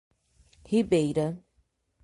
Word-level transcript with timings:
Ribeira 0.65 1.45